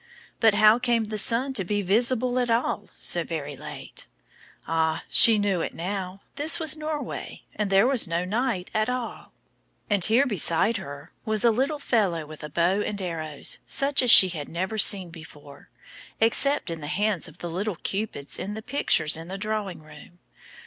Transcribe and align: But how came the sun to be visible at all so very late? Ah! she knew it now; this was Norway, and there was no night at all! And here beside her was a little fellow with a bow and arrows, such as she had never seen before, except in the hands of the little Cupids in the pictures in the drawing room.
But 0.39 0.55
how 0.55 0.79
came 0.79 1.03
the 1.03 1.19
sun 1.19 1.53
to 1.53 1.63
be 1.63 1.83
visible 1.83 2.39
at 2.39 2.49
all 2.49 2.89
so 2.97 3.23
very 3.23 3.55
late? 3.55 4.07
Ah! 4.67 5.03
she 5.11 5.37
knew 5.37 5.61
it 5.61 5.75
now; 5.75 6.21
this 6.37 6.59
was 6.59 6.75
Norway, 6.75 7.43
and 7.55 7.69
there 7.69 7.85
was 7.85 8.07
no 8.07 8.25
night 8.25 8.71
at 8.73 8.89
all! 8.89 9.31
And 9.91 10.03
here 10.03 10.25
beside 10.25 10.77
her 10.77 11.09
was 11.23 11.45
a 11.45 11.51
little 11.51 11.77
fellow 11.77 12.25
with 12.25 12.43
a 12.43 12.49
bow 12.49 12.81
and 12.81 12.99
arrows, 12.99 13.59
such 13.67 14.01
as 14.01 14.09
she 14.09 14.29
had 14.29 14.49
never 14.49 14.79
seen 14.79 15.11
before, 15.11 15.69
except 16.19 16.71
in 16.71 16.81
the 16.81 16.87
hands 16.87 17.27
of 17.27 17.37
the 17.37 17.47
little 17.51 17.75
Cupids 17.75 18.39
in 18.39 18.55
the 18.55 18.63
pictures 18.63 19.15
in 19.15 19.27
the 19.27 19.37
drawing 19.37 19.83
room. 19.83 20.17